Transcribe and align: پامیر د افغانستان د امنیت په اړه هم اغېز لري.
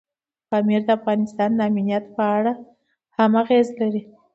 پامیر 0.49 0.81
د 0.87 0.89
افغانستان 0.99 1.49
د 1.55 1.59
امنیت 1.69 2.05
په 2.15 2.23
اړه 2.37 2.53
هم 3.17 3.31
اغېز 3.41 3.67
لري. 3.79 4.01